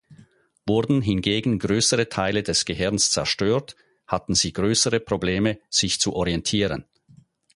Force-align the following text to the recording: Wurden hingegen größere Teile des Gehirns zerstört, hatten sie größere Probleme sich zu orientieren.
Wurden 0.65 1.03
hingegen 1.03 1.59
größere 1.59 2.09
Teile 2.09 2.41
des 2.41 2.65
Gehirns 2.65 3.11
zerstört, 3.11 3.75
hatten 4.07 4.33
sie 4.33 4.51
größere 4.51 4.99
Probleme 4.99 5.59
sich 5.69 5.99
zu 5.99 6.15
orientieren. 6.15 6.85